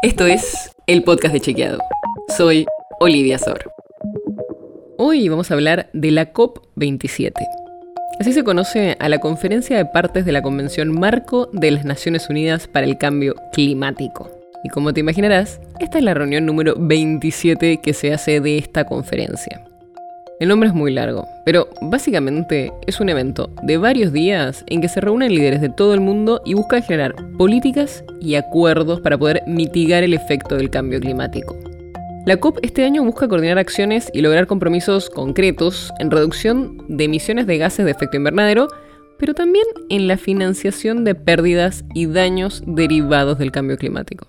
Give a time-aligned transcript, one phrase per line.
[0.00, 1.80] Esto es el podcast de Chequeado.
[2.36, 2.66] Soy
[3.00, 3.72] Olivia Sor.
[4.96, 7.32] Hoy vamos a hablar de la COP27.
[8.20, 12.30] Así se conoce a la conferencia de partes de la Convención Marco de las Naciones
[12.30, 14.30] Unidas para el Cambio Climático.
[14.62, 18.84] Y como te imaginarás, esta es la reunión número 27 que se hace de esta
[18.84, 19.67] conferencia.
[20.40, 24.88] El nombre es muy largo, pero básicamente es un evento de varios días en que
[24.88, 29.42] se reúnen líderes de todo el mundo y buscan generar políticas y acuerdos para poder
[29.48, 31.56] mitigar el efecto del cambio climático.
[32.24, 37.48] La COP este año busca coordinar acciones y lograr compromisos concretos en reducción de emisiones
[37.48, 38.68] de gases de efecto invernadero,
[39.18, 44.28] pero también en la financiación de pérdidas y daños derivados del cambio climático.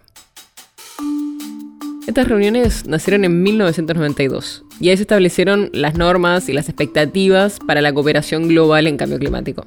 [2.07, 7.81] Estas reuniones nacieron en 1992 y ahí se establecieron las normas y las expectativas para
[7.81, 9.63] la cooperación global en cambio climático.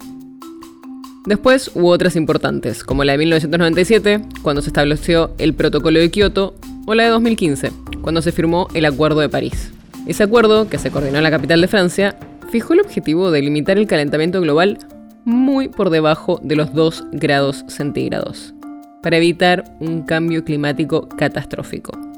[1.27, 6.55] Después hubo otras importantes, como la de 1997, cuando se estableció el Protocolo de Kioto,
[6.84, 9.72] o la de 2015, cuando se firmó el Acuerdo de París.
[10.06, 12.17] Ese acuerdo, que se coordinó en la capital de Francia,
[12.50, 14.78] fijó el objetivo de limitar el calentamiento global
[15.25, 18.53] muy por debajo de los 2 grados centígrados,
[19.00, 22.12] para evitar un cambio climático catastrófico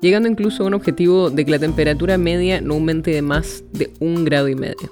[0.00, 3.90] llegando incluso a un objetivo de que la temperatura media no aumente de más de
[4.00, 4.90] un grado y medio.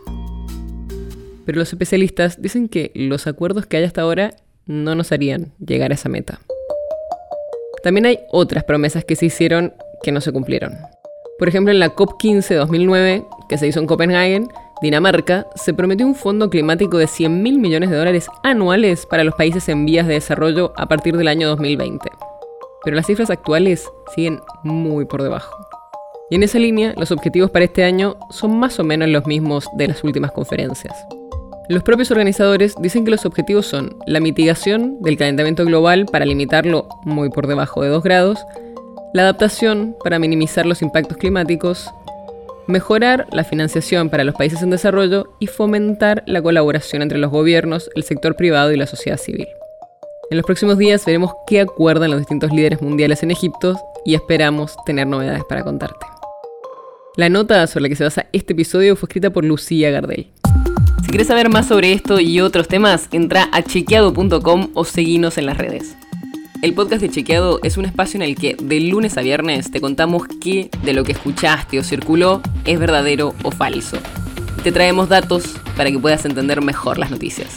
[1.44, 4.34] Pero los especialistas dicen que los acuerdos que hay hasta ahora
[4.66, 6.40] no nos harían llegar a esa meta.
[7.82, 10.72] También hay otras promesas que se hicieron que no se cumplieron.
[11.38, 14.42] Por ejemplo, en la COP15 2009, que se hizo en Copenhague,
[14.82, 19.34] Dinamarca, se prometió un fondo climático de 100 mil millones de dólares anuales para los
[19.34, 22.25] países en vías de desarrollo a partir del año 2020
[22.86, 25.52] pero las cifras actuales siguen muy por debajo.
[26.30, 29.68] Y en esa línea, los objetivos para este año son más o menos los mismos
[29.76, 30.94] de las últimas conferencias.
[31.68, 36.88] Los propios organizadores dicen que los objetivos son la mitigación del calentamiento global para limitarlo
[37.02, 38.46] muy por debajo de 2 grados,
[39.12, 41.90] la adaptación para minimizar los impactos climáticos,
[42.68, 47.90] mejorar la financiación para los países en desarrollo y fomentar la colaboración entre los gobiernos,
[47.96, 49.48] el sector privado y la sociedad civil.
[50.28, 54.74] En los próximos días veremos qué acuerdan los distintos líderes mundiales en Egipto y esperamos
[54.84, 56.04] tener novedades para contarte.
[57.16, 60.26] La nota sobre la que se basa este episodio fue escrita por Lucía Gardel.
[61.04, 65.46] Si quieres saber más sobre esto y otros temas, entra a chequeado.com o seguinos en
[65.46, 65.96] las redes.
[66.60, 69.80] El podcast de Chequeado es un espacio en el que de lunes a viernes te
[69.80, 73.98] contamos qué de lo que escuchaste o circuló es verdadero o falso.
[74.64, 77.56] Te traemos datos para que puedas entender mejor las noticias.